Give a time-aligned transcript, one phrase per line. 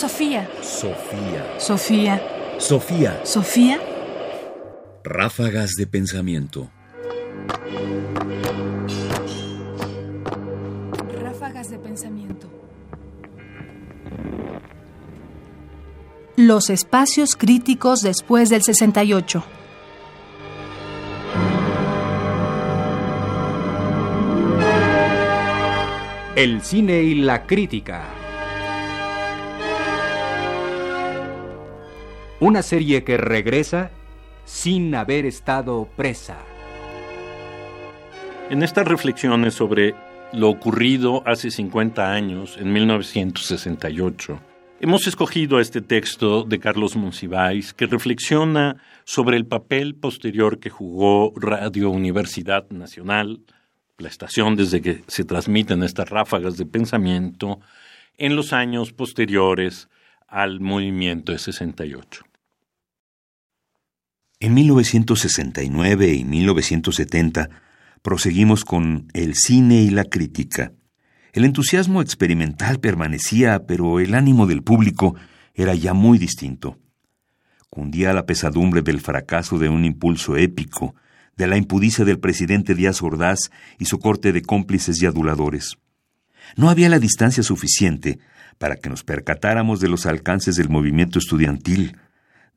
[0.00, 0.48] Sofía.
[0.62, 1.44] Sofía.
[1.58, 2.22] Sofía.
[2.56, 3.20] Sofía.
[3.22, 3.78] Sofía.
[5.04, 6.70] Ráfagas de pensamiento.
[11.22, 12.48] Ráfagas de pensamiento.
[16.36, 19.44] Los espacios críticos después del 68.
[26.36, 28.19] El cine y la crítica.
[32.40, 33.90] Una serie que regresa
[34.46, 36.38] sin haber estado presa.
[38.48, 39.94] En estas reflexiones sobre
[40.32, 44.40] lo ocurrido hace 50 años, en 1968,
[44.80, 51.34] hemos escogido este texto de Carlos Monsiváis que reflexiona sobre el papel posterior que jugó
[51.36, 53.40] Radio Universidad Nacional,
[53.98, 57.60] la estación desde que se transmiten estas ráfagas de pensamiento,
[58.16, 59.90] en los años posteriores
[60.26, 62.29] al movimiento de 68.
[64.42, 67.50] En 1969 y 1970
[68.00, 70.72] proseguimos con el cine y la crítica.
[71.34, 75.14] El entusiasmo experimental permanecía, pero el ánimo del público
[75.52, 76.78] era ya muy distinto.
[77.68, 80.94] Cundía la pesadumbre del fracaso de un impulso épico,
[81.36, 85.76] de la impudicia del presidente Díaz Ordaz y su corte de cómplices y aduladores.
[86.56, 88.18] No había la distancia suficiente
[88.56, 91.98] para que nos percatáramos de los alcances del movimiento estudiantil,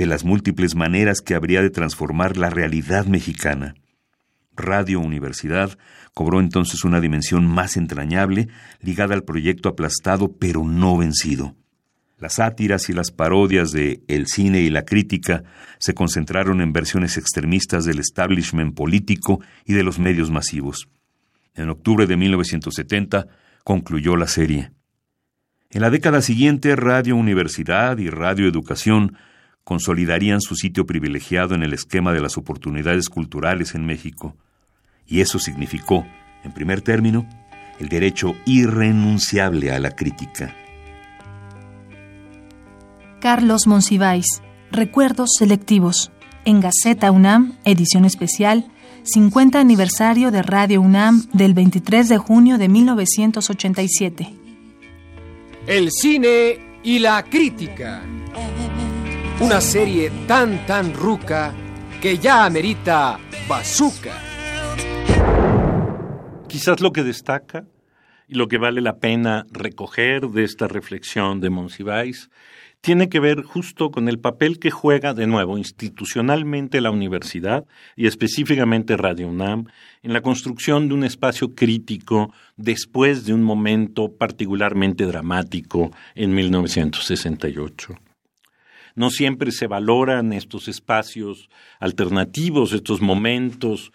[0.00, 3.74] de las múltiples maneras que habría de transformar la realidad mexicana.
[4.56, 5.76] Radio Universidad
[6.14, 8.48] cobró entonces una dimensión más entrañable,
[8.80, 11.54] ligada al proyecto aplastado pero no vencido.
[12.16, 15.42] Las sátiras y las parodias de El cine y la crítica
[15.78, 20.88] se concentraron en versiones extremistas del establishment político y de los medios masivos.
[21.54, 23.26] En octubre de 1970
[23.64, 24.70] concluyó la serie.
[25.68, 29.18] En la década siguiente, Radio Universidad y Radio Educación
[29.64, 34.36] consolidarían su sitio privilegiado en el esquema de las oportunidades culturales en México.
[35.06, 36.06] Y eso significó,
[36.44, 37.26] en primer término,
[37.78, 40.54] el derecho irrenunciable a la crítica.
[43.20, 44.26] Carlos Monsiváis.
[44.70, 46.10] Recuerdos selectivos.
[46.44, 48.70] En Gaceta UNAM, edición especial,
[49.02, 54.34] 50 aniversario de Radio UNAM del 23 de junio de 1987.
[55.66, 58.02] El cine y la crítica.
[59.40, 61.54] Una serie tan tan ruca
[62.02, 63.18] que ya amerita
[63.48, 64.12] bazooka.
[66.46, 67.64] Quizás lo que destaca
[68.28, 72.28] y lo que vale la pena recoger de esta reflexión de Monsiváis
[72.82, 77.64] tiene que ver justo con el papel que juega de nuevo institucionalmente la universidad
[77.96, 79.68] y específicamente Radio UNAM
[80.02, 88.09] en la construcción de un espacio crítico después de un momento particularmente dramático en 1968.
[88.94, 93.92] No siempre se valoran estos espacios alternativos, estos momentos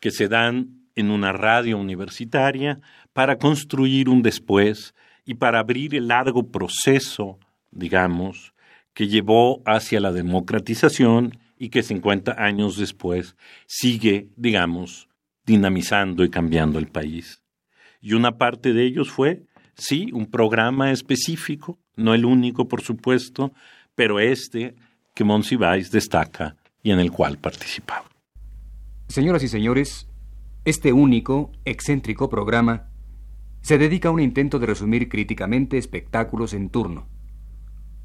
[0.00, 2.80] que se dan en una radio universitaria
[3.12, 4.94] para construir un después
[5.24, 7.38] y para abrir el largo proceso
[7.70, 8.54] digamos,
[8.94, 15.08] que llevó hacia la democratización y que 50 años después sigue, digamos,
[15.44, 17.42] dinamizando y cambiando el país.
[18.00, 19.44] Y una parte de ellos fue,
[19.74, 23.52] sí, un programa específico, no el único, por supuesto,
[23.98, 24.76] pero este
[25.12, 26.54] que Monsiváis destaca
[26.84, 28.04] y en el cual participaba.
[29.08, 30.08] Señoras y señores,
[30.64, 32.90] este único, excéntrico programa
[33.60, 37.08] se dedica a un intento de resumir críticamente espectáculos en turno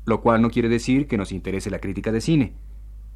[0.06, 2.54] lo cual no quiere decir que nos interese la crítica de cine,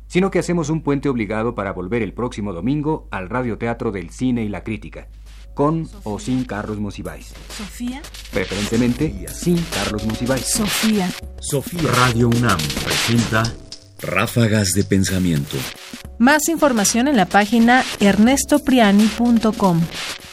[0.08, 4.44] sino que hacemos un puente obligado para volver el próximo domingo al radioteatro del cine
[4.44, 5.10] y la crítica,
[5.58, 7.34] con o sin Carlos Monsiváis.
[7.58, 8.02] Sofía.
[8.32, 10.46] Preferentemente sin Carlos Monsiváis.
[10.46, 11.12] Sofía.
[11.40, 11.92] Sofía.
[11.94, 13.52] Radio UNAM presenta
[14.00, 15.58] Ráfagas de pensamiento.
[16.20, 19.82] Más información en la página ernestopriani.com.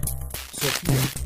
[0.57, 1.25] Sofía.